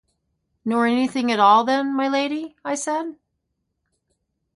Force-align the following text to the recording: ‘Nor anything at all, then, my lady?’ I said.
‘Nor 0.65 0.87
anything 0.87 1.31
at 1.31 1.39
all, 1.39 1.63
then, 1.63 1.95
my 1.95 2.07
lady?’ 2.07 2.55
I 2.65 2.73
said. 2.73 3.17